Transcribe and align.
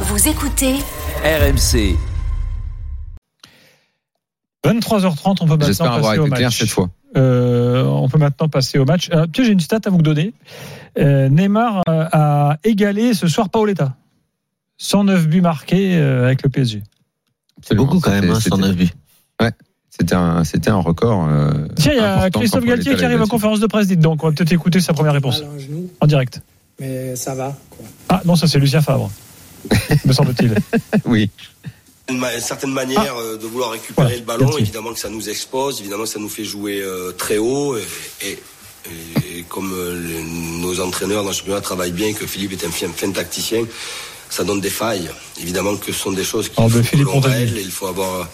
Vous 0.00 0.28
écoutez 0.28 0.74
RMC. 1.24 1.96
23h30, 4.64 5.36
on 5.40 5.46
peut 5.46 5.46
maintenant 5.46 5.66
J'espère 5.66 5.92
avoir 5.92 6.10
passer 6.12 6.18
au 6.18 6.26
été 6.26 6.36
clair 6.36 6.52
cette 6.52 6.68
fois. 6.70 6.90
Euh, 7.16 7.84
on 7.84 8.08
peut 8.08 8.18
maintenant 8.18 8.48
passer 8.48 8.78
au 8.78 8.84
match. 8.84 9.08
Euh, 9.12 9.26
tiens, 9.32 9.44
j'ai 9.44 9.52
une 9.52 9.60
stat 9.60 9.80
à 9.86 9.90
vous 9.90 10.02
donner. 10.02 10.34
Euh, 10.98 11.28
Neymar 11.28 11.82
euh, 11.88 12.06
a 12.12 12.58
égalé 12.64 13.14
ce 13.14 13.26
soir 13.28 13.48
Paoletta. 13.48 13.94
109 14.78 15.28
buts 15.28 15.40
marqués 15.40 15.96
euh, 15.96 16.26
avec 16.26 16.42
le 16.42 16.50
PSG. 16.50 16.82
C'est 17.62 17.74
beaucoup 17.74 18.00
quand 18.00 18.10
même, 18.10 18.22
C'était- 18.24 18.32
hein, 18.34 18.40
c'était- 18.40 18.50
109 18.50 18.76
buts. 18.76 18.90
C'était 19.88 20.14
un, 20.14 20.44
c'était 20.44 20.68
un 20.68 20.76
record. 20.76 21.26
euh, 21.26 21.68
Tiens, 21.76 21.92
il 21.94 21.98
y 21.98 22.00
a 22.00 22.28
Christophe 22.28 22.66
Galtier 22.66 22.96
qui 22.96 23.04
arrive 23.04 23.16
en 23.16 23.20
l'a 23.22 23.26
conférence 23.28 23.60
de 23.60 23.66
presse, 23.66 23.86
dites 23.86 24.00
donc. 24.00 24.22
On 24.22 24.26
va 24.28 24.34
peut-être 24.34 24.52
écouter 24.52 24.80
sa 24.80 24.92
première 24.92 25.14
réponse 25.14 25.42
en 26.02 26.06
direct. 26.06 26.42
mais 26.78 27.16
ça 27.16 27.34
va. 27.34 27.56
Quoi. 27.70 27.86
Ah 28.10 28.20
non, 28.26 28.36
ça 28.36 28.46
c'est 28.46 28.58
Lucien 28.58 28.82
Favre, 28.82 29.10
me 30.04 30.12
semble-t-il. 30.12 30.54
Oui. 31.04 31.30
Une 32.08 32.18
ma- 32.18 32.38
certaine 32.40 32.70
manière 32.72 33.16
euh, 33.16 33.36
de 33.36 33.46
vouloir 33.46 33.70
récupérer 33.72 34.20
Voilà, 34.22 34.38
le 34.38 34.46
ballon, 34.46 34.58
évidemment 34.58 34.92
que 34.92 34.98
ça 35.00 35.08
nous 35.08 35.28
expose, 35.28 35.80
évidemment 35.80 36.04
que 36.04 36.08
ça 36.10 36.20
nous 36.20 36.28
fait 36.28 36.44
jouer 36.44 36.80
euh, 36.80 37.10
très 37.12 37.36
haut 37.38 37.76
et, 37.76 37.82
et- 38.26 38.38
et 39.38 39.42
comme 39.48 39.72
euh, 39.74 40.00
les- 40.00 40.22
nos 40.60 40.78
entraîneurs 40.80 41.24
dans 41.24 41.30
le 41.30 41.34
championnat 41.34 41.60
travaillent 41.60 41.90
bien, 41.90 42.12
que 42.12 42.24
Philippe 42.26 42.52
est 42.52 42.64
un 42.64 42.70
fin, 42.70 42.86
fin 42.94 43.10
tacticien, 43.10 43.64
ça 44.30 44.44
donne 44.44 44.60
des 44.60 44.70
failles. 44.70 45.10
Évidemment 45.40 45.74
que 45.76 45.90
ce 45.92 45.98
sont 45.98 46.12
des 46.12 46.22
choses 46.22 46.48
qu'il 46.48 46.58
Alors, 46.60 46.70
faut 46.70 46.82
Philippe 46.82 47.08
et 47.56 47.60
il 47.60 47.70
faut 47.72 47.88
avoir 47.88 48.28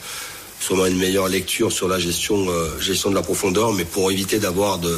sûrement 0.64 0.86
une 0.86 0.96
meilleure 0.98 1.28
lecture 1.28 1.72
sur 1.72 1.88
la 1.88 1.98
gestion, 1.98 2.46
euh, 2.48 2.68
gestion 2.80 3.10
de 3.10 3.14
la 3.16 3.22
profondeur, 3.22 3.72
mais 3.72 3.84
pour 3.84 4.10
éviter 4.12 4.38
d'avoir 4.38 4.78
de 4.78 4.96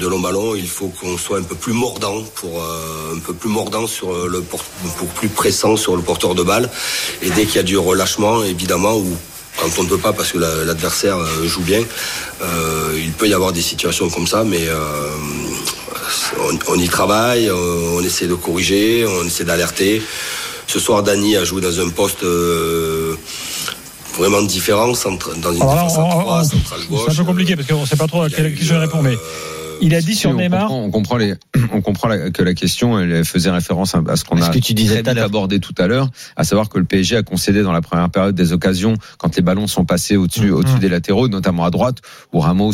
de 0.00 0.06
longs 0.06 0.20
ballons, 0.20 0.54
il 0.54 0.68
faut 0.68 0.88
qu'on 0.88 1.18
soit 1.18 1.38
un 1.38 1.42
peu 1.42 1.56
plus 1.56 1.72
mordant 1.72 2.22
pour 2.36 2.62
euh, 2.62 3.16
un 3.16 3.18
peu 3.18 3.34
plus 3.34 3.48
mordant 3.50 3.86
sur 3.88 4.12
euh, 4.12 4.28
le 4.28 4.40
pour 4.40 4.62
plus 5.18 5.28
pressant 5.28 5.76
sur 5.76 5.96
le 5.96 6.02
porteur 6.02 6.34
de 6.36 6.42
balle. 6.44 6.70
Et 7.20 7.30
dès 7.30 7.44
qu'il 7.46 7.56
y 7.56 7.58
a 7.58 7.64
du 7.64 7.76
relâchement, 7.76 8.44
évidemment, 8.44 8.96
ou 8.96 9.10
quand 9.58 9.68
on 9.78 9.82
ne 9.82 9.88
peut 9.88 9.98
pas 9.98 10.12
parce 10.12 10.30
que 10.32 10.38
la- 10.38 10.64
l'adversaire 10.64 11.18
joue 11.44 11.60
bien, 11.62 11.82
il 12.96 13.12
peut 13.18 13.28
y 13.28 13.34
avoir 13.34 13.52
des 13.52 13.60
situations 13.60 14.08
comme 14.08 14.26
ça, 14.26 14.44
mais 14.44 14.66
on, 16.68 16.78
y 16.78 16.88
travaille, 16.88 17.50
on 17.50 18.00
essaie 18.02 18.26
de 18.28 18.34
corriger, 18.34 19.04
on 19.06 19.26
essaie 19.26 19.44
d'alerter. 19.44 20.00
Ce 20.66 20.78
soir, 20.78 21.02
Dany 21.02 21.36
a 21.36 21.44
joué 21.44 21.60
dans 21.60 21.80
un 21.80 21.88
poste 21.90 22.22
vraiment 24.22 24.42
différent, 24.42 24.94
centre- 24.94 25.36
dans 25.40 25.52
une 25.52 25.62
Alors 25.62 25.74
là, 25.74 25.82
défense 25.84 25.98
on- 25.98 26.30
à 26.32 26.44
centrale 26.44 26.80
c'est 26.80 26.88
gauche. 26.88 27.08
un 27.10 27.14
peu 27.14 27.24
compliqué 27.24 27.56
parce 27.56 27.66
qu'on 27.68 27.80
ne 27.80 27.86
sait 27.86 27.96
pas 27.96 28.06
trop 28.06 28.22
à 28.22 28.28
Il 28.28 28.30
y 28.30 28.34
a 28.34 28.36
quelle 28.36 28.46
eu, 28.52 28.54
question 28.54 28.76
il 28.76 28.78
répond, 28.80 29.02
mais 29.02 29.14
euh, 29.14 29.78
il 29.80 29.94
a 29.96 30.00
dit 30.00 30.12
Si, 30.14 30.20
sur 30.20 30.30
on 30.30 30.34
Neymar. 30.34 30.60
comprend, 30.68 30.82
on 30.84 30.90
comprend, 30.92 31.16
les, 31.16 31.34
on 31.72 31.80
comprend 31.80 32.06
la- 32.08 32.30
que 32.30 32.42
la 32.42 32.54
question 32.54 33.00
elle 33.00 33.24
faisait 33.24 33.50
référence 33.50 33.94
à 33.96 34.16
ce 34.16 34.24
qu'on 34.24 34.36
Ce 34.36 34.44
a 34.44 34.48
que 34.50 34.58
tu 34.60 34.74
disais 34.74 34.94
très 34.94 35.02
tout 35.02 35.08
à 35.08 35.12
vite 35.12 35.16
l'heure. 35.18 35.24
abordé 35.26 35.58
tout 35.58 35.74
à 35.76 35.86
l'heure, 35.88 36.08
à 36.36 36.44
savoir 36.44 36.68
que 36.68 36.78
le 36.78 36.84
PSG 36.84 37.16
a 37.16 37.22
concédé 37.24 37.62
dans 37.62 37.72
la 37.72 37.80
première 37.82 38.10
période 38.10 38.34
des 38.36 38.52
occasions 38.52 38.94
quand 39.18 39.34
les 39.34 39.42
ballons 39.42 39.66
sont 39.66 39.84
passés 39.84 40.16
au-dessus, 40.16 40.50
Mhm. 40.50 40.54
au-dessus 40.54 40.78
des 40.78 40.88
latéraux, 40.88 41.26
notamment 41.28 41.64
à 41.64 41.70
droite, 41.70 41.98
où 42.32 42.38
Ramos, 42.38 42.72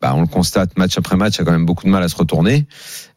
bah, 0.00 0.12
on 0.14 0.20
le 0.20 0.26
constate 0.26 0.76
match 0.76 0.98
après 0.98 1.16
match, 1.16 1.40
a 1.40 1.44
quand 1.44 1.52
même 1.52 1.64
beaucoup 1.66 1.84
de 1.84 1.90
mal 1.90 2.02
à 2.02 2.08
se 2.08 2.16
retourner. 2.16 2.66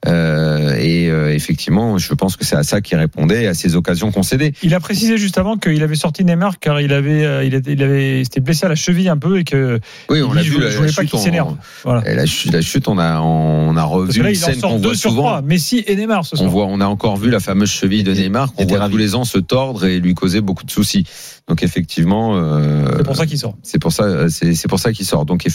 Euh, 0.07 0.75
et 0.75 1.09
euh, 1.09 1.33
effectivement, 1.33 1.97
je 1.97 2.13
pense 2.13 2.37
que 2.37 2.45
c'est 2.45 2.55
à 2.55 2.63
ça 2.63 2.81
qu'il 2.81 2.97
répondait, 2.97 3.47
à 3.47 3.53
ces 3.55 3.75
occasions 3.75 4.11
concédées. 4.11 4.53
Il 4.61 4.73
a 4.75 4.79
précisé 4.79 5.17
juste 5.17 5.37
avant 5.39 5.57
qu'il 5.57 5.81
avait 5.81 5.95
sorti 5.95 6.23
Neymar 6.23 6.59
car 6.59 6.79
il 6.79 6.93
avait, 6.93 7.25
euh, 7.25 7.43
il 7.43 7.55
était, 7.55 7.73
il 7.73 7.81
avait, 7.83 8.19
il 8.21 8.25
s'était 8.25 8.39
blessé 8.39 8.67
à 8.67 8.69
la 8.69 8.75
cheville 8.75 9.09
un 9.09 9.17
peu 9.17 9.39
et 9.39 9.43
que 9.43 9.79
Oui, 10.09 10.21
on 10.21 10.29
Il 10.31 10.35
l'a 10.35 10.41
vu. 10.43 10.51
je- 10.51 10.77
voulais 10.77 10.91
pas 10.91 11.03
qu'il 11.03 11.15
on- 11.15 11.21
s'énerve. 11.21 11.55
Voilà. 11.83 12.09
et 12.09 12.15
La 12.15 12.25
chute, 12.27 12.53
la 12.53 12.61
chute, 12.61 12.87
on 12.87 12.99
a, 12.99 13.19
on 13.21 13.71
a 13.71 13.81
parce 13.81 13.91
revu 13.91 14.13
que 14.19 14.23
là 14.23 14.29
une 14.29 14.35
il 14.35 14.37
scène 14.37 14.59
sort 14.59 14.69
qu'on 14.71 14.79
deux 14.79 14.89
voit 14.89 14.95
sur 14.97 15.09
souvent. 15.09 15.23
trois. 15.23 15.41
Messi 15.41 15.83
et 15.87 15.95
Neymar 15.95 16.25
ce 16.25 16.35
On 16.35 16.39
soir. 16.39 16.49
voit, 16.51 16.65
on 16.67 16.79
a 16.79 16.85
encore 16.85 17.17
vu 17.17 17.31
la 17.31 17.39
fameuse 17.39 17.69
cheville 17.71 18.03
de 18.03 18.13
Il 18.13 18.21
Neymar 18.21 18.53
qu'on 18.53 18.63
il 18.63 18.69
voit 18.69 18.79
ravi. 18.79 18.91
tous 18.93 18.97
les 18.97 19.15
ans 19.15 19.23
se 19.25 19.39
tordre 19.39 19.85
et 19.85 19.99
lui 19.99 20.13
causer 20.13 20.41
beaucoup 20.41 20.63
de 20.63 20.71
soucis. 20.71 21.05
Donc 21.47 21.63
effectivement, 21.63 22.35
euh, 22.35 22.85
C'est 22.97 23.03
pour 23.03 23.15
ça 23.15 23.25
qu'il 23.25 23.37
sort. 23.39 23.55
c'est 23.63 23.79
pour 23.79 23.91
ça, 23.91 24.29
c'est 24.29 24.67
pour 24.67 24.79
ça 24.79 24.91
qu'il 24.93 25.05
sort. 25.05 25.25
Donc, 25.25 25.45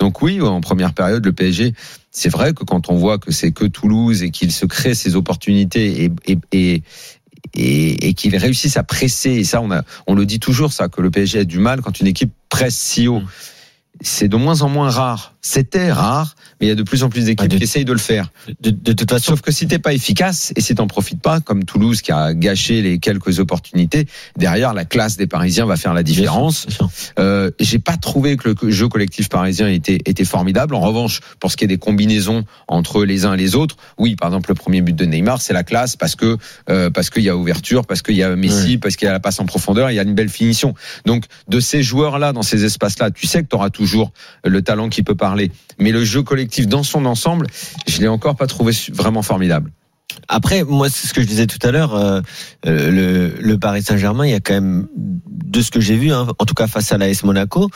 donc 0.00 0.20
oui, 0.20 0.40
en 0.42 0.60
première 0.66 0.92
période, 0.92 1.24
le 1.24 1.32
PSG, 1.32 1.74
c'est 2.10 2.28
vrai 2.28 2.52
que 2.52 2.64
quand 2.64 2.90
on 2.90 2.96
voit 2.96 3.18
que 3.18 3.30
c'est 3.30 3.52
que 3.52 3.64
Toulouse 3.64 4.24
et 4.24 4.30
qu'il 4.30 4.50
se 4.50 4.66
crée 4.66 4.94
ses 4.94 5.14
opportunités 5.14 6.04
et, 6.04 6.10
et, 6.26 6.38
et 6.52 6.82
et, 7.54 8.08
et 8.08 8.14
qu'ils 8.14 8.36
réussissent 8.36 8.76
à 8.76 8.82
presser, 8.82 9.30
et 9.30 9.44
ça 9.44 9.62
on 9.62 9.70
a, 9.70 9.82
on 10.08 10.14
le 10.14 10.26
dit 10.26 10.40
toujours 10.40 10.72
ça, 10.72 10.88
que 10.88 11.00
le 11.00 11.10
PSG 11.10 11.38
a 11.38 11.44
du 11.44 11.60
mal 11.60 11.80
quand 11.80 12.00
une 12.00 12.08
équipe 12.08 12.32
presse 12.48 12.76
si 12.76 13.06
haut. 13.06 13.22
C'est 14.02 14.28
de 14.28 14.36
moins 14.36 14.60
en 14.60 14.68
moins 14.68 14.90
rare. 14.90 15.34
C'était 15.40 15.90
rare, 15.92 16.34
mais 16.60 16.66
il 16.66 16.68
y 16.68 16.72
a 16.72 16.74
de 16.74 16.82
plus 16.82 17.02
en 17.02 17.08
plus 17.08 17.24
d'équipes 17.26 17.50
Ah, 17.52 17.56
qui 17.56 17.62
essayent 17.62 17.84
de 17.84 17.92
le 17.92 17.98
faire. 17.98 18.30
De, 18.60 18.70
de 18.70 18.92
toute 18.92 19.10
façon, 19.10 19.32
Sauf 19.32 19.40
que 19.40 19.50
si 19.50 19.66
t'es 19.66 19.78
pas 19.80 19.92
efficace 19.92 20.52
et 20.56 20.60
si 20.60 20.74
t'en 20.74 20.86
profites 20.86 21.20
pas, 21.20 21.40
comme 21.40 21.64
Toulouse 21.64 22.00
qui 22.00 22.12
a 22.12 22.32
gâché 22.32 22.80
les 22.82 22.98
quelques 22.98 23.40
opportunités, 23.40 24.06
derrière 24.36 24.72
la 24.72 24.84
classe 24.84 25.16
des 25.16 25.26
Parisiens 25.26 25.66
va 25.66 25.76
faire 25.76 25.94
la 25.94 26.02
différence. 26.04 26.66
Euh, 27.18 27.50
J'ai 27.58 27.78
pas 27.80 27.96
trouvé 27.96 28.36
que 28.36 28.48
le 28.48 28.70
jeu 28.70 28.88
collectif 28.88 29.28
parisien 29.28 29.68
était, 29.68 29.98
était 30.06 30.24
formidable. 30.24 30.74
En 30.74 30.80
revanche, 30.80 31.20
pour 31.40 31.50
ce 31.50 31.56
qui 31.56 31.64
est 31.64 31.68
des 31.68 31.78
combinaisons 31.78 32.44
entre 32.68 33.04
les 33.04 33.24
uns 33.24 33.34
et 33.34 33.36
les 33.36 33.56
autres, 33.56 33.76
oui, 33.98 34.14
par 34.14 34.28
exemple, 34.28 34.50
le 34.50 34.54
premier 34.54 34.80
but 34.80 34.94
de 34.94 35.04
Neymar, 35.04 35.42
c'est 35.42 35.52
la 35.52 35.64
classe 35.64 35.96
parce 35.96 36.14
que 36.14 36.36
euh, 36.70 36.90
parce 36.90 37.10
qu'il 37.10 37.24
y 37.24 37.28
a 37.28 37.36
ouverture, 37.36 37.84
parce 37.86 38.02
qu'il 38.02 38.14
y 38.14 38.22
a 38.22 38.34
Messi, 38.36 38.78
parce 38.78 38.96
qu'il 38.96 39.06
y 39.06 39.08
a 39.08 39.12
la 39.12 39.20
passe 39.20 39.40
en 39.40 39.46
profondeur, 39.46 39.90
il 39.90 39.94
y 39.94 39.98
a 39.98 40.02
une 40.02 40.14
belle 40.14 40.28
finition. 40.28 40.74
Donc, 41.04 41.24
de 41.48 41.58
ces 41.58 41.82
joueurs-là, 41.82 42.32
dans 42.32 42.42
ces 42.42 42.64
espaces-là, 42.64 43.10
tu 43.10 43.26
sais 43.26 43.42
que 43.42 43.48
tu 43.48 43.56
auras 43.56 43.70
toujours 43.70 44.12
le 44.44 44.62
talent 44.62 44.88
qui 44.88 45.02
peut 45.02 45.14
parler. 45.16 45.50
Mais 45.78 45.90
le 45.90 46.04
jeu 46.04 46.22
collectif 46.22 46.45
dans 46.66 46.82
son 46.82 47.06
ensemble, 47.06 47.46
je 47.86 48.00
l'ai 48.00 48.08
encore 48.08 48.36
pas 48.36 48.46
trouvé 48.46 48.72
vraiment 48.92 49.22
formidable. 49.22 49.72
Après, 50.28 50.64
moi, 50.64 50.88
c'est 50.88 51.06
ce 51.06 51.14
que 51.14 51.20
je 51.20 51.26
disais 51.26 51.46
tout 51.46 51.64
à 51.66 51.70
l'heure. 51.70 51.94
euh, 51.94 52.20
euh, 52.66 52.90
le, 52.90 53.34
le 53.40 53.58
Paris 53.58 53.82
Saint-Germain, 53.82 54.26
il 54.26 54.32
y 54.32 54.34
a 54.34 54.40
quand 54.40 54.54
même, 54.54 54.88
de 54.96 55.60
ce 55.60 55.70
que 55.70 55.80
j'ai 55.80 55.96
vu, 55.96 56.12
hein, 56.12 56.26
en 56.38 56.44
tout 56.44 56.54
cas 56.54 56.66
face 56.66 56.90
à 56.92 56.98
l'AS 56.98 57.22
Monaco, 57.22 57.68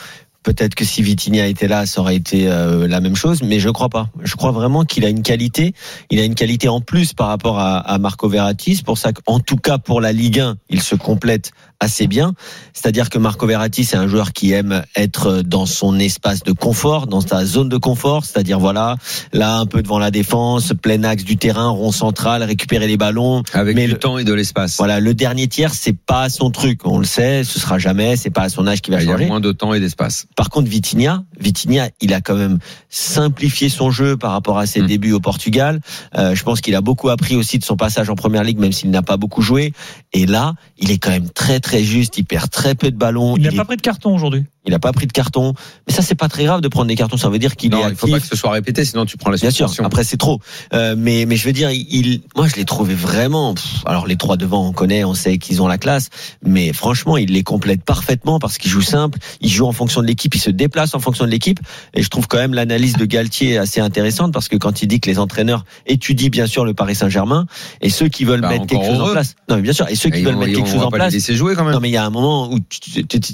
peut-être 0.43 0.75
que 0.75 0.85
si 0.85 1.01
Vitinha 1.01 1.47
était 1.47 1.67
là, 1.67 1.85
ça 1.85 2.01
aurait 2.01 2.15
été 2.15 2.47
euh, 2.47 2.87
la 2.87 2.99
même 2.99 3.15
chose, 3.15 3.41
mais 3.43 3.59
je 3.59 3.69
crois 3.69 3.89
pas. 3.89 4.09
Je 4.23 4.35
crois 4.35 4.51
vraiment 4.51 4.83
qu'il 4.85 5.05
a 5.05 5.09
une 5.09 5.23
qualité. 5.23 5.73
Il 6.09 6.19
a 6.19 6.23
une 6.23 6.35
qualité 6.35 6.67
en 6.69 6.81
plus 6.81 7.13
par 7.13 7.27
rapport 7.27 7.59
à, 7.59 7.77
à 7.79 7.97
Marco 7.97 8.27
Verratti. 8.29 8.75
C'est 8.75 8.85
pour 8.85 8.97
ça 8.97 9.11
qu'en 9.13 9.39
tout 9.39 9.57
cas 9.57 9.77
pour 9.77 10.01
la 10.01 10.11
Ligue 10.11 10.39
1, 10.39 10.57
il 10.69 10.81
se 10.81 10.95
complète 10.95 11.51
assez 11.79 12.05
bien. 12.05 12.33
C'est-à-dire 12.73 13.09
que 13.09 13.17
Marco 13.17 13.47
Verratti, 13.47 13.83
c'est 13.85 13.97
un 13.97 14.07
joueur 14.07 14.33
qui 14.33 14.51
aime 14.51 14.83
être 14.95 15.41
dans 15.41 15.65
son 15.65 15.97
espace 15.97 16.43
de 16.43 16.51
confort, 16.51 17.07
dans 17.07 17.21
sa 17.21 17.43
zone 17.43 17.69
de 17.69 17.77
confort. 17.77 18.23
C'est-à-dire 18.25 18.59
voilà, 18.59 18.97
là 19.33 19.57
un 19.57 19.65
peu 19.65 19.81
devant 19.81 19.97
la 19.97 20.11
défense, 20.11 20.73
plein 20.79 21.03
axe 21.03 21.23
du 21.23 21.37
terrain, 21.37 21.69
rond 21.69 21.91
central, 21.91 22.43
récupérer 22.43 22.85
les 22.87 22.97
ballons. 22.97 23.41
Avec 23.53 23.75
Mais 23.75 23.87
du 23.87 23.93
le- 23.93 23.97
temps 23.99 24.19
et 24.19 24.23
de 24.23 24.33
l'espace. 24.33 24.77
Voilà, 24.77 24.99
le 24.99 25.13
dernier 25.15 25.47
tiers, 25.47 25.73
c'est 25.73 25.97
pas 25.97 26.29
son 26.29 26.51
truc. 26.51 26.81
On 26.85 26.99
le 26.99 27.05
sait, 27.05 27.43
ce 27.43 27.59
sera 27.59 27.79
jamais. 27.79 28.15
C'est 28.15 28.29
pas 28.29 28.43
à 28.43 28.49
son 28.49 28.67
âge 28.67 28.81
qui 28.81 28.91
va 28.91 29.01
il 29.01 29.07
y 29.07 29.09
a 29.09 29.13
changer. 29.13 29.25
moins 29.25 29.39
de 29.39 29.51
temps 29.51 29.73
et 29.73 29.79
d'espace. 29.79 30.27
Par 30.35 30.49
contre, 30.49 30.69
Vitinha, 30.69 31.23
Vitinha, 31.39 31.89
il 31.99 32.13
a 32.13 32.21
quand 32.21 32.35
même 32.35 32.59
simplifié 32.89 33.69
son 33.69 33.91
jeu 33.91 34.17
par 34.17 34.31
rapport 34.31 34.57
à 34.57 34.65
ses 34.65 34.81
Mm. 34.81 34.87
débuts 34.87 35.11
au 35.13 35.19
Portugal. 35.19 35.81
Euh, 36.17 36.35
je 36.35 36.43
pense 36.43 36.61
qu'il 36.61 36.75
a 36.75 36.81
beaucoup 36.81 37.09
appris 37.09 37.35
aussi 37.35 37.59
de 37.59 37.63
son 37.63 37.75
passage 37.77 38.09
en 38.09 38.15
Première 38.15 38.43
Ligue, 38.43 38.59
même 38.59 38.71
s'il 38.71 38.89
n'a 38.91 39.01
pas 39.01 39.17
beaucoup 39.17 39.41
joué. 39.41 39.73
Et 40.13 40.25
là, 40.25 40.53
il 40.77 40.91
est 40.91 40.97
quand 40.97 41.09
même 41.11 41.29
très 41.29 41.59
très 41.59 41.83
juste. 41.83 42.17
Il 42.17 42.25
perd 42.25 42.49
très 42.49 42.75
peu 42.75 42.91
de 42.91 42.97
ballons. 42.97 43.35
Il 43.37 43.43
n'a 43.43 43.51
est- 43.51 43.55
pas 43.55 43.65
pris 43.65 43.77
de 43.77 43.81
carton 43.81 44.13
aujourd'hui. 44.15 44.45
Il 44.65 44.73
a 44.73 44.79
pas 44.79 44.91
pris 44.91 45.07
de 45.07 45.11
carton. 45.11 45.53
Mais 45.87 45.93
ça, 45.93 46.01
c'est 46.01 46.15
pas 46.15 46.29
très 46.29 46.43
grave 46.45 46.61
de 46.61 46.67
prendre 46.67 46.87
des 46.87 46.95
cartons. 46.95 47.17
Ça 47.17 47.29
veut 47.29 47.39
dire 47.39 47.55
qu'il 47.55 47.73
est 47.73 47.77
Non, 47.77 47.89
il 47.89 47.95
faut 47.95 48.07
pas 48.07 48.15
actif. 48.15 48.29
que 48.29 48.35
ce 48.35 48.39
soit 48.39 48.51
répété, 48.51 48.85
sinon 48.85 49.05
tu 49.05 49.17
prends 49.17 49.29
la 49.31 49.37
Bien 49.37 49.49
sûr. 49.49 49.67
suspension. 49.67 49.85
Après, 49.85 50.03
c'est 50.03 50.17
trop. 50.17 50.39
Euh, 50.73 50.95
mais 50.97 51.25
mais 51.27 51.35
je 51.35 51.45
veux 51.45 51.53
dire, 51.53 51.69
il, 51.71 52.21
moi, 52.35 52.47
je 52.47 52.55
l'ai 52.55 52.65
trouvé 52.65 52.93
vraiment. 52.93 53.53
pff, 53.55 53.83
alors 53.85 54.05
les 54.07 54.15
trois 54.17 54.37
devant, 54.37 54.67
on 54.67 54.71
connaît, 54.71 55.03
on 55.03 55.13
sait 55.13 55.37
qu'ils 55.37 55.61
ont 55.61 55.67
la 55.67 55.77
classe. 55.77 56.09
Mais 56.45 56.73
franchement, 56.73 57.17
il 57.17 57.31
les 57.31 57.43
complète 57.43 57.83
parfaitement 57.83 58.39
parce 58.39 58.57
qu'il 58.57 58.69
joue 58.71 58.81
simple. 58.81 59.17
Il 59.41 59.49
joue 59.49 59.65
en 59.65 59.71
fonction 59.71 60.01
de 60.01 60.07
l'équipe. 60.07 60.33
Il 60.35 60.39
se 60.41 60.51
déplace 60.51 60.93
en 60.93 60.99
fonction 60.99 61.25
de 61.25 61.29
l'équipe. 61.31 61.59
Et 61.93 62.03
je 62.03 62.09
trouve 62.09 62.27
quand 62.27 62.37
même 62.37 62.53
l'analyse 62.53 62.93
de 62.97 63.05
Galtier 63.05 63.57
assez 63.57 63.79
intéressante 63.81 64.31
parce 64.33 64.47
que 64.47 64.57
quand 64.57 64.81
il 64.81 64.87
dit 64.87 64.99
que 64.99 65.09
les 65.09 65.17
entraîneurs 65.19 65.65
étudient 65.87 66.29
bien 66.29 66.45
sûr 66.47 66.65
le 66.65 66.73
Paris 66.73 66.95
Saint-Germain 66.95 67.45
et 67.81 67.89
ceux 67.89 68.09
qui 68.09 68.25
veulent 68.25 68.41
Bah, 68.41 68.49
mettre 68.49 68.67
quelque 68.67 68.85
chose 68.85 69.01
en 69.01 69.11
place. 69.11 69.35
Non, 69.49 69.55
mais 69.55 69.61
bien 69.63 69.73
sûr. 69.73 69.87
Et 69.89 69.95
ceux 69.95 70.09
qui 70.09 70.21
veulent 70.21 70.35
mettre 70.35 70.51
et 70.51 70.55
quelque 70.55 70.69
chose 70.69 70.83
en 70.83 70.91
place. 70.91 71.15
jouer 71.31 71.55
quand 71.55 71.63
même. 71.63 71.73
Non, 71.73 71.79
mais 71.79 71.89
il 71.89 71.93
y 71.93 71.97
a 71.97 72.05
un 72.05 72.09
moment 72.09 72.51
où 72.51 72.59
tu 72.59 72.79
tu- 72.79 73.05
tu- 73.07 73.19
tu- 73.19 73.33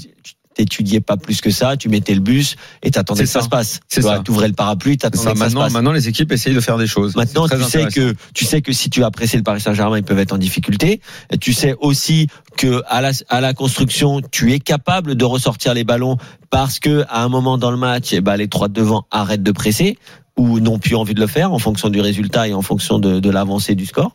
t'étudiais 0.57 0.99
pas 1.01 1.17
plus 1.17 1.39
que 1.41 1.49
ça, 1.49 1.77
tu 1.77 1.87
mettais 1.89 2.13
le 2.13 2.19
bus 2.19 2.55
et 2.83 2.91
t'attendais 2.91 3.23
que 3.23 3.29
ça, 3.29 3.39
ça. 3.39 3.45
se 3.45 3.49
passe. 3.49 3.79
C'est 3.87 4.01
ça. 4.01 4.19
t'ouvrais 4.19 4.47
le 4.47 4.53
parapluie, 4.53 4.97
t'attendais 4.97 5.23
Ça, 5.23 5.31
que 5.33 5.37
ça 5.37 5.45
se 5.45 5.49
maintenant, 5.49 5.61
passe. 5.65 5.73
maintenant, 5.73 5.91
les 5.91 6.07
équipes 6.07 6.31
essayent 6.31 6.55
de 6.55 6.59
faire 6.59 6.77
des 6.77 6.87
choses. 6.87 7.15
Maintenant, 7.15 7.47
tu 7.47 7.63
sais 7.63 7.85
que 7.85 8.13
tu 8.33 8.45
sais 8.45 8.61
que 8.61 8.73
si 8.73 8.89
tu 8.89 9.03
as 9.03 9.11
pressé 9.11 9.37
le 9.37 9.43
Paris 9.43 9.61
Saint-Germain, 9.61 9.97
ils 9.97 10.03
peuvent 10.03 10.19
être 10.19 10.33
en 10.33 10.37
difficulté. 10.37 10.99
Et 11.31 11.37
Tu 11.37 11.53
sais 11.53 11.75
aussi 11.79 12.27
que 12.57 12.83
à 12.87 13.01
la 13.01 13.11
à 13.29 13.41
la 13.41 13.53
construction, 13.53 14.21
tu 14.31 14.53
es 14.53 14.59
capable 14.59 15.15
de 15.15 15.25
ressortir 15.25 15.73
les 15.73 15.83
ballons 15.83 16.17
parce 16.49 16.79
que 16.79 17.05
à 17.09 17.23
un 17.23 17.29
moment 17.29 17.57
dans 17.57 17.71
le 17.71 17.77
match, 17.77 18.09
eh 18.11 18.21
ben, 18.21 18.35
les 18.35 18.47
trois 18.47 18.67
de 18.67 18.73
devant 18.73 19.05
arrêtent 19.11 19.43
de 19.43 19.51
presser 19.51 19.97
ou 20.37 20.59
n'ont 20.59 20.77
plus 20.77 20.95
envie 20.95 21.15
de 21.15 21.19
le 21.19 21.27
faire 21.27 21.51
en 21.51 21.57
fonction 21.59 21.89
du 21.89 21.99
résultat 21.99 22.47
et 22.47 22.53
en 22.53 22.61
fonction 22.61 22.99
de, 22.99 23.19
de 23.19 23.29
l'avancée 23.29 23.73
du 23.75 23.85
score. 23.87 24.13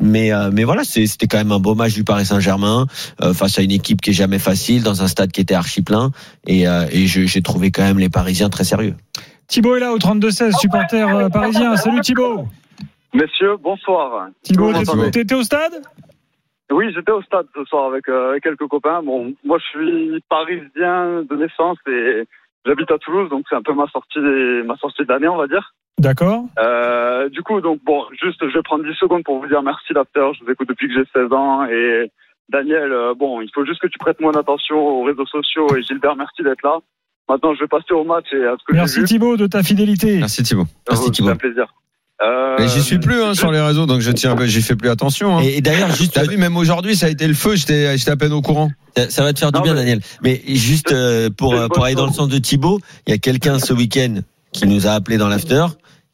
Mais 0.00 0.32
euh, 0.32 0.50
mais 0.52 0.64
voilà, 0.64 0.84
c'était 0.84 1.26
quand 1.26 1.38
même 1.38 1.52
un 1.52 1.58
beau 1.58 1.74
match 1.74 1.94
du 1.94 2.04
Paris 2.04 2.26
Saint-Germain 2.26 2.86
euh, 3.20 3.34
face 3.34 3.58
à 3.58 3.62
une 3.62 3.70
équipe 3.70 4.00
qui 4.00 4.10
est 4.10 4.14
jamais 4.14 4.38
facile 4.38 4.82
dans 4.82 5.02
un 5.02 5.08
stade 5.08 5.30
qui 5.32 5.40
était 5.40 5.54
archi 5.54 5.82
plein 5.82 6.10
et, 6.46 6.66
euh, 6.66 6.86
et 6.90 7.06
j'ai 7.06 7.42
trouvé 7.42 7.70
quand 7.70 7.82
même 7.82 7.98
les 7.98 8.08
Parisiens 8.08 8.48
très 8.48 8.64
sérieux. 8.64 8.94
Thibaut 9.46 9.76
est 9.76 9.80
là 9.80 9.92
au 9.92 9.98
32-16, 9.98 10.58
supporter 10.58 11.30
parisien. 11.30 11.76
Salut 11.76 12.00
Thibaut. 12.00 12.46
Messieurs, 13.14 13.56
bonsoir. 13.62 14.28
Thibaut, 14.42 14.72
t'étais 15.12 15.34
au 15.34 15.42
stade? 15.42 15.82
Oui, 16.72 16.90
j'étais 16.94 17.12
au 17.12 17.22
stade 17.22 17.46
ce 17.54 17.64
soir 17.64 17.86
avec, 17.86 18.08
euh, 18.08 18.30
avec 18.30 18.42
quelques 18.42 18.66
copains. 18.66 19.02
Bon, 19.02 19.34
moi, 19.44 19.58
je 19.58 19.64
suis 19.64 20.24
parisien 20.28 21.22
de 21.22 21.36
naissance 21.36 21.76
et 21.86 22.24
j'habite 22.64 22.90
à 22.90 22.98
Toulouse, 22.98 23.28
donc 23.28 23.44
c'est 23.50 23.56
un 23.56 23.62
peu 23.62 23.74
ma 23.74 23.86
sortie, 23.88 24.18
ma 24.64 24.76
sortie 24.76 25.04
d'année, 25.04 25.28
on 25.28 25.36
va 25.36 25.46
dire. 25.46 25.74
D'accord. 25.98 26.44
Euh, 26.58 27.28
du 27.28 27.42
coup, 27.42 27.60
donc 27.60 27.80
bon, 27.84 28.02
juste, 28.22 28.40
je 28.48 28.52
vais 28.54 28.62
prendre 28.62 28.84
10 28.84 28.94
secondes 28.98 29.22
pour 29.24 29.38
vous 29.40 29.46
dire 29.46 29.62
merci 29.62 29.92
l'after. 29.94 30.26
Je 30.38 30.44
vous 30.44 30.50
écoute 30.50 30.68
depuis 30.68 30.88
que 30.88 30.94
j'ai 30.94 31.04
16 31.14 31.32
ans 31.32 31.64
et 31.66 32.10
Daniel, 32.50 32.92
euh, 32.92 33.14
bon, 33.18 33.40
il 33.40 33.48
faut 33.54 33.64
juste 33.64 33.80
que 33.80 33.86
tu 33.86 33.98
prêtes 33.98 34.20
moins 34.20 34.34
attention 34.34 34.76
aux 34.76 35.04
réseaux 35.04 35.26
sociaux 35.26 35.66
et 35.76 35.82
Gilbert, 35.82 36.16
merci 36.16 36.42
d'être 36.42 36.62
là. 36.64 36.78
Maintenant, 37.28 37.54
je 37.54 37.60
vais 37.60 37.68
passer 37.68 37.92
au 37.92 38.04
match 38.04 38.26
et 38.32 38.44
à 38.44 38.52
ce 38.58 38.64
que 38.66 38.72
j'ai 38.72 38.78
Merci. 38.78 39.04
Thibaut 39.04 39.36
de 39.36 39.46
ta 39.46 39.62
fidélité. 39.62 40.18
Merci 40.18 40.42
Thibaut. 40.42 40.66
Merci, 40.90 41.10
Thibaut. 41.12 41.28
C'est 41.28 41.34
un 41.34 41.36
plaisir. 41.36 41.66
Euh, 42.20 42.56
Mais 42.58 42.68
j'y 42.68 42.82
suis 42.82 42.98
plus 42.98 43.20
hein, 43.22 43.34
sur 43.34 43.50
les 43.52 43.60
réseaux, 43.60 43.86
donc 43.86 44.00
je 44.00 44.10
tiens, 44.10 44.36
j'y 44.44 44.62
fais 44.62 44.76
plus 44.76 44.88
attention. 44.90 45.38
Hein. 45.38 45.42
Et, 45.44 45.58
et 45.58 45.60
d'ailleurs, 45.60 45.90
juste, 45.92 46.14
T'as 46.14 46.24
vu, 46.24 46.36
même 46.36 46.56
aujourd'hui, 46.56 46.94
ça 46.96 47.06
a 47.06 47.08
été 47.08 47.26
le 47.26 47.34
feu. 47.34 47.54
J'étais, 47.56 47.96
j'étais 47.96 48.10
à 48.10 48.16
peine 48.16 48.32
au 48.32 48.42
courant. 48.42 48.70
ça- 48.96 49.08
ça 49.10 49.22
va 49.22 49.32
te 49.32 49.38
faire 49.38 49.50
du 49.52 49.58
Non, 49.58 49.64
bien, 49.64 49.74
mais- 49.74 49.80
Daniel. 49.80 50.00
Mais 50.22 50.40
juste 50.48 50.92
euh, 50.92 51.30
pour, 51.30 51.54
euh, 51.54 51.68
pour 51.68 51.84
aller 51.84 51.94
dans 51.94 52.06
le 52.06 52.12
sens 52.12 52.28
de 52.28 52.38
Thibaut, 52.38 52.80
il 53.06 53.10
y 53.10 53.14
a 53.14 53.18
quelqu'un 53.18 53.58
ce 53.58 53.72
week-end 53.72 54.16
qui 54.52 54.66
nous 54.66 54.86
a 54.86 54.90
appelé 54.90 55.16
dans 55.16 55.28
l'after, 55.28 55.64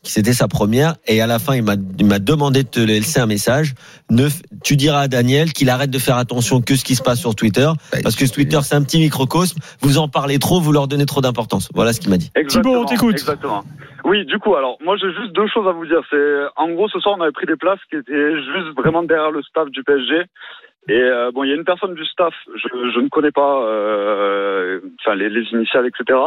c'était 0.02 0.32
sa 0.32 0.48
première, 0.48 0.94
et 1.06 1.20
à 1.20 1.26
la 1.26 1.38
fin, 1.38 1.54
il 1.54 1.62
m'a 1.62 1.74
il 1.98 2.06
m'a 2.06 2.18
demandé 2.18 2.62
de 2.62 2.68
te 2.68 2.80
laisser 2.80 3.20
un 3.20 3.26
message. 3.26 3.74
Ne, 4.10 4.28
tu 4.62 4.76
diras 4.76 5.00
à 5.00 5.08
Daniel 5.08 5.52
qu'il 5.52 5.70
arrête 5.70 5.90
de 5.90 5.98
faire 5.98 6.16
attention 6.16 6.60
que 6.60 6.76
ce 6.76 6.84
qui 6.84 6.94
se 6.94 7.02
passe 7.02 7.20
sur 7.20 7.34
Twitter, 7.34 7.68
parce 8.02 8.16
que 8.16 8.26
ce 8.26 8.32
Twitter, 8.32 8.58
c'est 8.62 8.74
un 8.74 8.82
petit 8.82 8.98
microcosme. 8.98 9.58
Vous 9.80 9.98
en 9.98 10.08
parlez 10.08 10.38
trop, 10.38 10.60
vous 10.60 10.72
leur 10.72 10.88
donnez 10.88 11.06
trop 11.06 11.20
d'importance. 11.20 11.68
Voilà 11.74 11.92
ce 11.92 12.00
qu'il 12.00 12.10
m'a 12.10 12.16
dit. 12.16 12.30
Exactement, 12.34 12.74
Thibaut, 12.74 12.82
on 12.82 12.86
t'écoute. 12.86 13.12
Exactement. 13.14 13.64
Oui, 14.04 14.24
du 14.24 14.38
coup, 14.38 14.54
alors, 14.54 14.78
moi, 14.82 14.96
j'ai 14.96 15.12
juste 15.12 15.32
deux 15.34 15.46
choses 15.48 15.66
à 15.68 15.72
vous 15.72 15.84
dire. 15.84 16.00
C'est, 16.08 16.16
en 16.56 16.70
gros, 16.70 16.88
ce 16.88 16.98
soir, 17.00 17.16
on 17.18 17.22
avait 17.22 17.32
pris 17.32 17.46
des 17.46 17.56
places 17.56 17.80
qui 17.90 17.96
étaient 17.96 18.34
juste 18.36 18.76
vraiment 18.76 19.02
derrière 19.02 19.30
le 19.30 19.42
staff 19.42 19.68
du 19.70 19.82
PSG. 19.82 20.24
Et 20.88 21.00
euh, 21.00 21.30
bon, 21.32 21.44
il 21.44 21.50
y 21.50 21.52
a 21.52 21.56
une 21.56 21.64
personne 21.64 21.94
du 21.94 22.04
staff, 22.06 22.32
je, 22.54 22.68
je 22.94 23.00
ne 23.00 23.08
connais 23.08 23.30
pas, 23.30 23.62
euh, 23.62 24.80
enfin 25.00 25.14
les, 25.16 25.28
les 25.28 25.44
initiales, 25.52 25.86
etc., 25.86 26.18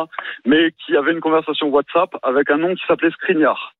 mais 0.46 0.72
qui 0.86 0.96
avait 0.96 1.12
une 1.13 1.19
conversation 1.19 1.68
WhatsApp 1.69 2.12
avec 2.24 2.50
un 2.52 2.58
nom 2.58 2.74
qui 2.75 2.81
s'appelait 2.88 3.12
Skriniar. 3.12 3.74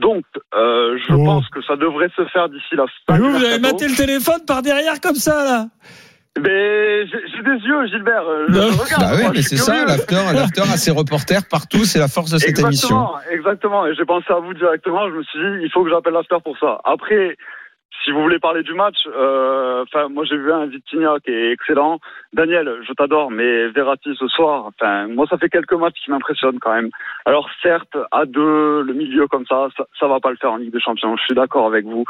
Donc, 0.00 0.24
euh, 0.54 0.96
je 1.06 1.12
Oh. 1.14 1.24
pense 1.24 1.48
que 1.50 1.62
ça 1.62 1.76
devrait 1.76 2.10
se 2.16 2.24
faire 2.26 2.48
d'ici 2.48 2.74
la 2.76 2.86
fin. 2.86 3.14
Mais 3.14 3.18
vous, 3.18 3.30
vous 3.30 3.44
avez 3.44 3.58
maté 3.58 3.86
le 3.88 3.94
téléphone 3.96 4.40
par 4.46 4.62
derrière 4.62 5.00
comme 5.00 5.14
ça, 5.16 5.44
là. 5.44 5.66
Mais 6.40 7.04
j'ai 7.08 7.18
j'ai 7.34 7.42
des 7.42 7.58
yeux, 7.66 7.86
Gilbert. 7.88 8.22
euh, 8.28 8.46
Je, 8.48 8.54
je 8.54 8.60
regarde. 8.60 9.02
Bah 9.02 9.10
oui, 9.16 9.22
moi, 9.22 9.32
mais 9.34 9.42
c'est 9.42 9.56
ça, 9.56 9.84
l'after, 9.86 10.14
l'after 10.34 10.60
a 10.62 10.76
ses 10.76 10.92
reporters 10.92 11.42
partout. 11.50 11.84
C'est 11.84 11.98
la 11.98 12.06
force 12.06 12.30
de 12.30 12.38
cette 12.38 12.58
émission. 12.60 12.96
Exactement, 13.30 13.32
exactement. 13.32 13.86
Et 13.86 13.94
j'ai 13.96 14.04
pensé 14.04 14.26
à 14.32 14.38
vous 14.38 14.54
directement. 14.54 15.08
Je 15.10 15.14
me 15.16 15.22
suis 15.24 15.38
dit, 15.40 15.64
il 15.64 15.70
faut 15.72 15.82
que 15.82 15.90
j'appelle 15.90 16.12
l'after 16.12 16.36
pour 16.44 16.56
ça. 16.58 16.80
Après, 16.84 17.36
si 18.08 18.12
vous 18.14 18.22
voulez 18.22 18.38
parler 18.38 18.62
du 18.62 18.72
match, 18.72 18.96
euh, 19.06 19.82
enfin, 19.82 20.08
moi 20.08 20.24
j'ai 20.24 20.38
vu 20.38 20.50
un 20.50 20.64
Vitinha 20.64 21.16
qui 21.22 21.30
est 21.30 21.52
excellent. 21.52 21.98
Daniel, 22.32 22.80
je 22.88 22.92
t'adore, 22.94 23.30
mais 23.30 23.68
Verratti 23.68 24.08
ce 24.18 24.26
soir, 24.28 24.64
enfin, 24.64 25.08
moi 25.08 25.26
ça 25.28 25.36
fait 25.36 25.50
quelques 25.50 25.74
matchs 25.74 25.98
qui 26.02 26.10
m'impressionnent 26.10 26.58
quand 26.58 26.72
même. 26.72 26.88
Alors 27.26 27.50
certes, 27.62 27.98
à 28.10 28.24
deux, 28.24 28.80
le 28.82 28.94
milieu 28.94 29.26
comme 29.26 29.44
ça, 29.44 29.68
ça, 29.76 29.84
ça 30.00 30.08
va 30.08 30.20
pas 30.20 30.30
le 30.30 30.36
faire 30.36 30.52
en 30.52 30.56
Ligue 30.56 30.72
des 30.72 30.80
Champions. 30.80 31.14
Je 31.18 31.22
suis 31.24 31.34
d'accord 31.34 31.66
avec 31.66 31.84
vous. 31.84 32.04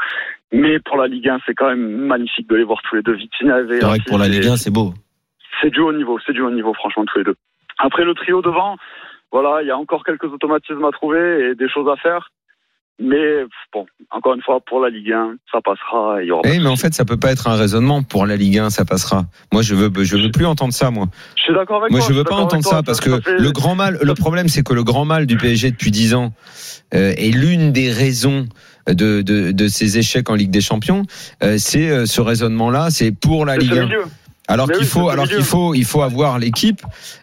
Mais 0.53 0.79
pour 0.79 0.95
la 0.95 1.07
Ligue 1.07 1.27
1, 1.27 1.39
c'est 1.45 1.53
quand 1.53 1.67
même 1.67 1.85
magnifique 2.07 2.47
de 2.49 2.55
les 2.55 2.63
voir 2.63 2.79
tous 2.89 2.95
les 2.95 3.01
deux. 3.01 3.15
Vitinha 3.15 3.59
et 3.59 3.63
C'est 3.63 3.65
vrai 3.67 3.79
Verratti. 3.79 4.03
que 4.05 4.09
pour 4.09 4.19
la 4.19 4.29
Ligue 4.29 4.47
1, 4.47 4.55
c'est 4.55 4.71
beau. 4.71 4.93
c'est 5.61 5.69
du 5.69 5.81
haut 5.81 5.91
niveau, 5.91 6.17
c'est 6.25 6.31
du 6.31 6.41
haut 6.41 6.49
niveau, 6.51 6.73
franchement, 6.75 7.03
tous 7.05 7.17
les 7.17 7.25
deux. 7.25 7.35
Après 7.77 8.05
le 8.05 8.13
trio 8.13 8.41
devant, 8.41 8.77
voilà, 9.33 9.61
il 9.63 9.67
y 9.67 9.71
a 9.71 9.77
encore 9.77 10.05
quelques 10.05 10.31
automatismes 10.31 10.85
à 10.85 10.91
trouver 10.91 11.49
et 11.49 11.55
des 11.55 11.67
choses 11.67 11.89
à 11.89 11.97
faire. 11.97 12.29
Mais 13.01 13.43
bon, 13.73 13.85
encore 14.11 14.33
une 14.35 14.41
fois, 14.41 14.59
pour 14.65 14.81
la 14.81 14.89
Ligue 14.89 15.13
1, 15.13 15.35
ça 15.51 15.59
passera. 15.63 16.21
Il 16.21 16.27
y 16.27 16.31
aura 16.31 16.41
pas 16.41 16.49
Eh, 16.53 16.59
mais 16.59 16.67
en 16.67 16.75
fait, 16.75 16.93
ça 16.93 17.05
peut 17.05 17.15
pas 17.17 17.31
être 17.31 17.47
un 17.47 17.55
raisonnement 17.55 18.03
pour 18.03 18.25
la 18.25 18.35
Ligue 18.35 18.57
1, 18.59 18.69
ça 18.69 18.83
passera. 18.83 19.25
Moi, 19.53 19.61
je 19.61 19.73
veux, 19.73 19.89
je 20.03 20.17
veux 20.17 20.31
plus 20.31 20.45
entendre 20.45 20.73
ça, 20.73 20.91
moi. 20.91 21.07
je 21.37 21.43
suis 21.43 21.53
d'accord 21.53 21.77
avec 21.81 21.91
Moi, 21.91 22.01
toi. 22.01 22.09
je 22.09 22.13
veux 22.13 22.23
pas 22.25 22.35
entendre 22.35 22.65
ça 22.65 22.83
parce 22.83 22.99
que 22.99 23.21
fait- 23.21 23.37
le 23.37 23.51
grand 23.51 23.75
mal, 23.75 23.99
le 24.01 24.13
problème, 24.15 24.49
c'est 24.49 24.63
que 24.63 24.73
le 24.73 24.83
grand 24.83 25.05
mal 25.05 25.25
du 25.27 25.37
PSG 25.37 25.71
depuis 25.71 25.91
10 25.91 26.13
ans 26.13 26.33
euh, 26.93 27.13
est 27.17 27.31
l'une 27.33 27.71
des 27.71 27.89
raisons 27.91 28.47
de, 28.87 29.21
de, 29.21 29.51
de 29.51 29.67
ces 29.67 29.97
échecs 29.97 30.29
en 30.29 30.35
Ligue 30.35 30.51
des 30.51 30.61
Champions. 30.61 31.03
Euh, 31.43 31.55
c'est 31.57 31.89
euh, 31.89 32.05
ce 32.05 32.19
raisonnement-là, 32.21 32.89
c'est 32.89 33.11
pour 33.13 33.45
la 33.45 33.55
Ligue 33.55 33.73
ce 33.73 33.79
1. 33.79 33.87
Alors 34.51 34.67
qu'il 34.67 34.79
oui, 34.79 34.85
faut, 34.85 35.09
alors 35.09 35.27
qu'il 35.27 35.43
faut, 35.43 35.73
il 35.75 35.85
faut 35.85 36.01
avoir 36.01 36.39
l'équipe 36.39 36.81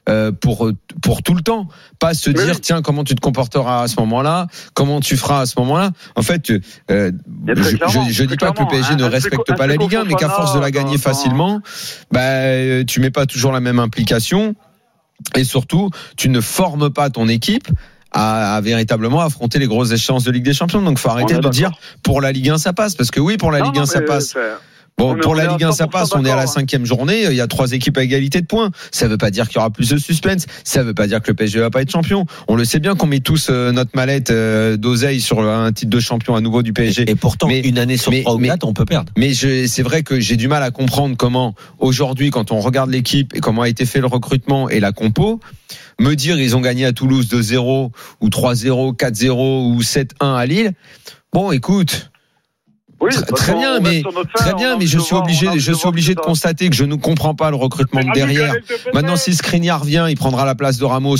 euh, 0.08 0.30
pour 0.32 0.70
pour 1.02 1.22
tout 1.24 1.34
le 1.34 1.42
temps, 1.42 1.66
pas 1.98 2.14
se 2.14 2.30
Mais 2.30 2.36
dire 2.44 2.54
oui. 2.54 2.60
tiens 2.62 2.82
comment 2.82 3.02
tu 3.04 3.14
te 3.16 3.20
comporteras 3.20 3.82
à 3.82 3.88
ce 3.88 3.96
moment-là, 3.98 4.46
comment 4.74 5.00
tu 5.00 5.16
feras 5.16 5.40
à 5.40 5.46
ce 5.46 5.54
moment-là? 5.58 5.90
En 6.14 6.22
fait, 6.22 6.50
euh, 6.90 7.10
je, 7.48 7.54
je, 7.54 8.12
je 8.12 8.24
dis 8.24 8.36
pas 8.36 8.52
que 8.52 8.62
le 8.62 8.68
PSG 8.68 8.92
un- 8.92 8.96
ne 8.96 9.04
un 9.04 9.08
respecte 9.08 9.54
pas 9.56 9.64
un 9.64 9.66
la 9.66 9.76
Ligue 9.76 9.96
1, 9.96 10.04
mais 10.04 10.14
qu'à 10.14 10.28
force 10.30 10.54
de 10.54 10.60
la 10.60 10.70
gagner 10.70 10.98
facilement, 10.98 11.60
bah 12.12 12.20
euh, 12.22 12.84
tu 12.84 13.00
mets 13.00 13.10
pas 13.10 13.26
toujours 13.26 13.50
la 13.52 13.60
même 13.60 13.80
implication 13.80 14.54
et 15.34 15.42
surtout 15.44 15.90
tu 16.16 16.28
ne 16.28 16.40
formes 16.40 16.90
pas 16.90 17.10
ton 17.10 17.28
équipe. 17.28 17.68
À, 18.12 18.54
à 18.56 18.60
véritablement 18.62 19.20
affronter 19.20 19.58
les 19.58 19.66
grosses 19.66 19.90
échéances 19.90 20.24
de 20.24 20.30
Ligue 20.30 20.44
des 20.44 20.54
Champions. 20.54 20.80
Donc, 20.80 20.98
faut 20.98 21.10
arrêter 21.10 21.34
de 21.36 21.48
dire 21.50 21.72
pour 22.02 22.22
la 22.22 22.32
Ligue 22.32 22.48
1 22.48 22.56
ça 22.56 22.72
passe, 22.72 22.94
parce 22.94 23.10
que 23.10 23.20
oui, 23.20 23.36
pour 23.36 23.50
la 23.50 23.58
Non, 23.58 23.64
Ligue 23.66 23.76
non, 23.76 23.82
1 23.82 23.86
ça 23.86 24.00
passe. 24.00 24.34
Bon, 24.98 25.14
pour 25.18 25.34
la 25.34 25.46
Ligue 25.48 25.62
1, 25.64 25.72
ça 25.72 25.84
100% 25.84 25.90
passe. 25.90 26.10
On 26.14 26.24
est 26.24 26.30
à 26.30 26.36
la 26.36 26.42
hein. 26.44 26.46
cinquième 26.46 26.86
journée. 26.86 27.24
Il 27.24 27.34
y 27.36 27.42
a 27.42 27.46
trois 27.46 27.72
équipes 27.72 27.98
à 27.98 28.02
égalité 28.02 28.40
de 28.40 28.46
points. 28.46 28.70
Ça 28.92 29.08
veut 29.08 29.18
pas 29.18 29.30
dire 29.30 29.46
qu'il 29.46 29.56
y 29.56 29.58
aura 29.58 29.68
plus 29.68 29.90
de 29.90 29.98
suspense. 29.98 30.46
Ça 30.64 30.82
veut 30.82 30.94
pas 30.94 31.06
dire 31.06 31.20
que 31.20 31.30
le 31.30 31.34
PSG 31.34 31.60
va 31.60 31.68
pas 31.68 31.82
être 31.82 31.90
champion. 31.90 32.24
On 32.48 32.56
le 32.56 32.64
sait 32.64 32.80
bien 32.80 32.94
qu'on 32.94 33.06
met 33.06 33.20
tous 33.20 33.48
euh, 33.50 33.72
notre 33.72 33.90
mallette 33.94 34.30
euh, 34.30 34.78
d'oseille 34.78 35.20
sur 35.20 35.40
un 35.40 35.70
titre 35.72 35.90
de 35.90 36.00
champion 36.00 36.34
à 36.34 36.40
nouveau 36.40 36.62
du 36.62 36.72
PSG. 36.72 37.10
Et 37.10 37.14
pourtant, 37.14 37.46
Mais- 37.48 37.60
une 37.60 37.78
année 37.78 37.98
sur 37.98 38.10
mais- 38.10 38.22
trois 38.22 38.36
ou 38.36 38.38
quatre, 38.38 38.64
on 38.64 38.72
peut 38.72 38.86
perdre. 38.86 39.12
Mais 39.18 39.34
je- 39.34 39.66
c'est 39.66 39.82
vrai 39.82 40.02
que 40.02 40.18
j'ai 40.18 40.36
du 40.36 40.48
mal 40.48 40.62
à 40.62 40.70
comprendre 40.70 41.14
comment 41.18 41.54
aujourd'hui, 41.78 42.30
quand 42.30 42.50
on 42.50 42.60
regarde 42.60 42.88
l'équipe 42.90 43.34
et 43.36 43.40
comment 43.40 43.62
a 43.62 43.68
été 43.68 43.84
fait 43.84 44.00
le 44.00 44.06
recrutement 44.06 44.70
et 44.70 44.80
la 44.80 44.92
compo, 44.92 45.40
me 46.00 46.14
dire 46.14 46.40
ils 46.40 46.56
ont 46.56 46.60
gagné 46.62 46.86
à 46.86 46.92
Toulouse 46.94 47.28
2-0 47.28 47.90
ou 48.22 48.28
3-0, 48.30 48.94
4-0 48.96 49.74
ou 49.74 49.82
7-1 49.82 50.36
à 50.36 50.46
Lille. 50.46 50.72
Bon, 51.34 51.52
écoute, 51.52 52.10
Oui, 53.00 53.10
Très- 53.10 53.54
bien, 53.54 53.78
mais- 53.80 54.02
fin, 54.02 54.10
Très 54.34 54.54
bien, 54.54 54.74
a 54.74 54.76
mais 54.78 54.86
je 54.86 54.98
suis 54.98 55.14
obligé, 55.14 55.58
je 55.58 55.70
de 55.72 55.76
suis 55.76 55.86
obligé 55.86 56.14
de 56.14 56.20
constater 56.20 56.70
que 56.70 56.74
je 56.76 56.84
ne 56.84 56.94
comprends 56.94 57.34
pas 57.34 57.50
le 57.50 57.56
recrutement 57.56 58.00
de 58.02 58.10
derrière. 58.12 58.54
Maintenant, 58.94 59.16
si 59.16 59.34
Skriniar 59.34 59.84
vient, 59.84 60.08
il 60.08 60.16
prendra 60.16 60.44
la 60.46 60.54
place 60.54 60.78
de 60.78 60.84
Ramos. 60.84 61.16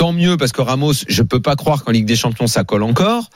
Tant 0.00 0.14
mieux 0.14 0.38
parce 0.38 0.52
que 0.52 0.62
Ramos, 0.62 0.94
je 1.08 1.22
peux 1.22 1.40
pas 1.42 1.56
croire 1.56 1.84
qu'en 1.84 1.92
Ligue 1.92 2.06
des 2.06 2.16
Champions 2.16 2.46
ça 2.46 2.64
colle 2.64 2.84
encore. 2.84 3.28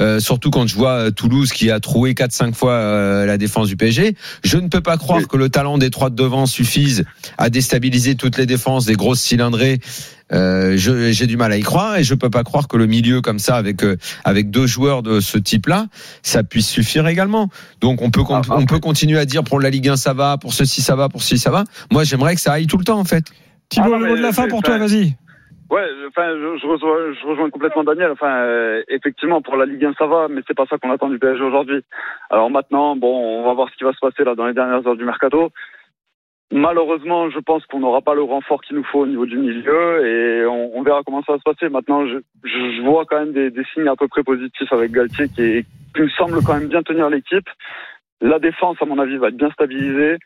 Euh, 0.00 0.18
surtout 0.18 0.50
quand 0.50 0.66
je 0.66 0.74
vois 0.74 0.90
euh, 1.06 1.10
Toulouse 1.12 1.52
qui 1.52 1.70
a 1.70 1.78
troué 1.78 2.14
4-5 2.14 2.52
fois 2.52 2.72
euh, 2.72 3.26
la 3.26 3.38
défense 3.38 3.68
du 3.68 3.76
PSG. 3.76 4.16
Je 4.42 4.56
ne 4.56 4.66
peux 4.66 4.80
pas 4.80 4.96
croire 4.96 5.20
Oui. 5.20 5.26
que 5.28 5.36
le 5.36 5.50
talent 5.50 5.78
des 5.78 5.88
trois 5.90 6.10
de 6.10 6.16
devant 6.16 6.46
suffise 6.46 7.04
à 7.38 7.48
déstabiliser 7.48 8.16
toutes 8.16 8.38
les 8.38 8.46
défenses 8.46 8.86
des 8.86 8.94
grosses 8.94 9.20
cylindrées. 9.20 9.78
Euh, 10.32 10.76
J'ai 10.76 11.28
du 11.28 11.36
mal 11.36 11.52
à 11.52 11.56
y 11.56 11.62
croire 11.62 11.96
et 11.96 12.02
je 12.02 12.14
peux 12.16 12.28
pas 12.28 12.42
croire 12.42 12.66
que 12.66 12.76
le 12.76 12.86
milieu 12.86 13.20
comme 13.20 13.38
ça 13.38 13.54
avec 13.54 13.84
euh, 13.84 13.96
avec 14.24 14.50
deux 14.50 14.66
joueurs 14.66 15.04
de 15.04 15.20
ce 15.20 15.38
type-là, 15.38 15.86
ça 16.24 16.42
puisse 16.42 16.68
suffire 16.68 17.06
également. 17.06 17.50
Donc 17.80 18.02
on 18.02 18.10
peut 18.10 18.22
Ah, 18.30 18.40
on 18.50 18.66
peut 18.66 18.80
continuer 18.80 19.20
à 19.20 19.26
dire 19.26 19.44
pour 19.44 19.60
la 19.60 19.70
Ligue 19.70 19.88
1 19.88 19.94
ça 19.96 20.12
va, 20.12 20.38
pour 20.38 20.54
ceci 20.54 20.82
ça 20.82 20.96
va, 20.96 21.08
pour 21.08 21.22
ceci 21.22 21.38
ça 21.38 21.52
va. 21.52 21.62
Moi 21.92 22.02
j'aimerais 22.02 22.34
que 22.34 22.40
ça 22.40 22.54
aille 22.54 22.66
tout 22.66 22.78
le 22.78 22.84
temps 22.84 22.98
en 22.98 23.04
fait. 23.04 23.26
Thibaut, 23.68 23.92
Ah 23.94 23.98
le 24.00 24.08
mot 24.08 24.16
de 24.16 24.22
la 24.22 24.32
fin 24.32 24.48
pour 24.48 24.60
toi, 24.62 24.76
vas-y. 24.76 25.14
Ouais, 25.70 25.86
enfin, 26.08 26.34
je, 26.34 26.66
rejoins, 26.66 27.50
complètement 27.50 27.84
Daniel. 27.84 28.10
Enfin, 28.10 28.42
euh, 28.42 28.82
effectivement, 28.88 29.40
pour 29.40 29.56
la 29.56 29.66
Ligue 29.66 29.84
1, 29.84 29.94
ça 29.94 30.06
va, 30.06 30.26
mais 30.28 30.40
c'est 30.48 30.56
pas 30.56 30.66
ça 30.66 30.78
qu'on 30.78 30.90
attend 30.90 31.08
du 31.08 31.20
PSG 31.20 31.44
aujourd'hui. 31.44 31.84
Alors 32.28 32.50
maintenant, 32.50 32.96
bon, 32.96 33.40
on 33.40 33.44
va 33.44 33.54
voir 33.54 33.68
ce 33.70 33.76
qui 33.76 33.84
va 33.84 33.92
se 33.92 34.00
passer 34.00 34.24
là 34.24 34.34
dans 34.34 34.46
les 34.46 34.54
dernières 34.54 34.84
heures 34.84 34.96
du 34.96 35.04
mercato. 35.04 35.50
Malheureusement, 36.52 37.30
je 37.30 37.38
pense 37.38 37.64
qu'on 37.66 37.78
n'aura 37.78 38.00
pas 38.00 38.14
le 38.14 38.24
renfort 38.24 38.60
qu'il 38.62 38.76
nous 38.76 38.82
faut 38.82 39.00
au 39.00 39.06
niveau 39.06 39.24
du 39.24 39.38
milieu 39.38 40.04
et 40.04 40.44
on, 40.46 40.82
verra 40.82 41.02
comment 41.06 41.22
ça 41.22 41.34
va 41.34 41.38
se 41.38 41.44
passer. 41.44 41.68
Maintenant, 41.68 42.04
je, 42.04 42.82
vois 42.82 43.04
quand 43.04 43.20
même 43.20 43.32
des, 43.32 43.64
signes 43.72 43.86
à 43.86 43.94
peu 43.94 44.08
près 44.08 44.24
positifs 44.24 44.72
avec 44.72 44.90
Galtier 44.90 45.28
qui, 45.28 45.42
est- 45.42 45.66
me 45.96 46.08
semble 46.08 46.42
quand 46.44 46.54
même 46.54 46.66
bien 46.66 46.82
tenir 46.82 47.08
l'équipe. 47.08 47.48
La 48.20 48.40
défense, 48.40 48.76
à 48.80 48.86
mon 48.86 48.98
avis, 48.98 49.16
va 49.18 49.28
être 49.28 49.36
bien 49.36 49.50
stabilisée. 49.52 50.16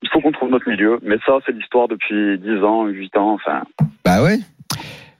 Il 0.00 0.08
faut 0.08 0.20
qu'on 0.20 0.32
trouve 0.32 0.50
notre 0.50 0.68
milieu, 0.68 0.98
mais 1.02 1.18
ça, 1.26 1.38
c'est 1.44 1.52
l'histoire 1.52 1.88
depuis 1.88 2.38
10 2.38 2.64
ans, 2.64 2.86
8 2.86 3.14
ans, 3.18 3.32
enfin. 3.32 3.64
Bah 4.04 4.22
ouais. 4.22 4.38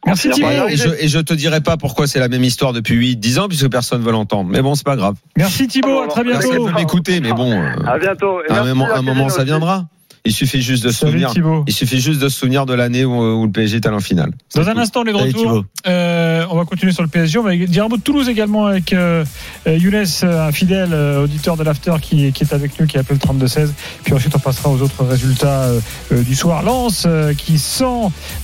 Merci 0.06 0.28
on 0.28 0.30
va 0.30 0.36
y 0.36 0.38
Thibaut. 0.38 0.62
arriver. 0.64 0.72
Et 0.72 0.76
je, 0.76 1.04
et 1.04 1.08
je 1.08 1.18
te 1.18 1.34
dirai 1.34 1.60
pas 1.60 1.76
pourquoi 1.76 2.06
c'est 2.06 2.18
la 2.20 2.28
même 2.28 2.44
histoire 2.44 2.72
depuis 2.72 2.94
8, 2.94 3.16
10 3.16 3.38
ans, 3.38 3.48
puisque 3.48 3.68
personne 3.70 4.02
veut 4.02 4.12
l'entendre. 4.12 4.50
Mais 4.50 4.62
bon, 4.62 4.74
c'est 4.74 4.84
pas 4.84 4.96
grave. 4.96 5.16
Merci 5.36 5.66
Thibaut, 5.68 6.02
à 6.02 6.08
très 6.08 6.24
bientôt. 6.24 6.66
veut 6.66 6.72
m'écouter, 6.72 7.20
mais 7.20 7.32
bon, 7.32 7.52
euh, 7.52 7.68
À 7.86 7.98
bientôt. 7.98 8.40
Et 8.48 8.50
à 8.50 8.62
un 8.62 8.74
merci 8.74 9.04
moment, 9.04 9.26
un 9.26 9.28
ça 9.28 9.36
aussi. 9.36 9.44
viendra. 9.46 9.86
Il 10.26 10.32
suffit 10.32 10.62
juste 10.62 10.84
de 10.84 10.90
se 10.90 11.00
souvenir. 11.00 11.30
Thibaut. 11.32 11.64
Il 11.66 11.74
suffit 11.74 12.00
juste 12.00 12.18
de 12.20 12.28
se 12.30 12.38
souvenir 12.38 12.64
de 12.64 12.72
l'année 12.72 13.04
où, 13.04 13.14
où 13.14 13.44
le 13.44 13.50
PSG 13.50 13.76
est 13.76 13.86
allé 13.86 13.96
en 13.96 14.00
finale. 14.00 14.30
Dans 14.54 14.66
un 14.66 14.76
instant, 14.78 15.02
on 15.02 15.04
est 15.04 15.12
de 15.12 15.18
retour. 15.18 15.64
Euh, 15.86 16.46
on 16.50 16.56
va 16.56 16.64
continuer 16.64 16.92
sur 16.92 17.02
le 17.02 17.08
PSG. 17.08 17.38
On 17.38 17.42
va 17.42 17.54
dire 17.54 17.84
un 17.84 17.88
mot 17.88 17.98
de 17.98 18.02
Toulouse 18.02 18.28
également 18.30 18.66
avec 18.66 18.94
euh, 18.94 19.24
euh, 19.66 19.76
Younes, 19.76 20.06
euh, 20.22 20.48
un 20.48 20.52
fidèle 20.52 20.94
euh, 20.94 21.24
auditeur 21.24 21.58
de 21.58 21.62
l'After 21.62 21.94
qui, 22.00 22.32
qui 22.32 22.42
est 22.42 22.54
avec 22.54 22.80
nous, 22.80 22.86
qui 22.86 22.96
a 22.96 23.00
appelé 23.00 23.18
le 23.22 23.46
32-16. 23.46 23.68
Puis 24.02 24.14
ensuite, 24.14 24.34
on 24.34 24.38
passera 24.38 24.70
aux 24.70 24.80
autres 24.80 25.04
résultats 25.04 25.68
du 26.10 26.34
soir. 26.34 26.62
Lens 26.62 27.04
euh, 27.06 27.34
qui 27.34 27.58
sent 27.58 27.84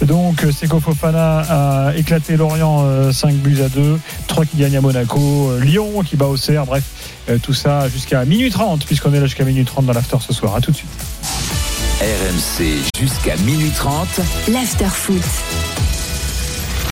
donc 0.05 0.43
Seko 0.43 0.81
Fofana 0.81 1.45
a 1.89 1.97
éclaté 1.97 2.37
Lorient 2.37 2.85
euh, 2.85 3.13
5 3.13 3.35
buts 3.37 3.63
à 3.65 3.69
2. 3.69 3.99
3 4.27 4.45
qui 4.45 4.59
gagne 4.59 4.77
à 4.77 4.81
Monaco. 4.83 5.53
Lyon 5.63 6.03
qui 6.05 6.17
bat 6.17 6.27
Auxerre. 6.27 6.67
Bref, 6.67 6.85
euh, 7.31 7.39
tout 7.43 7.55
ça 7.55 7.89
jusqu'à 7.89 8.25
minuit 8.25 8.51
30, 8.51 8.85
puisqu'on 8.85 9.15
est 9.15 9.21
là 9.21 9.27
jusqu'à 9.27 9.45
minuit 9.45 9.65
30 9.65 9.87
dans 9.87 9.93
l'After 9.93 10.19
ce 10.21 10.35
soir. 10.35 10.55
À 10.55 10.61
tout 10.61 10.73
de 10.73 10.77
suite. 10.77 10.91
RMC 12.01 12.83
jusqu'à 12.99 13.37
minuit 13.37 13.71
30. 13.73 14.09
l'after 14.49 14.87
foot. 14.87 15.21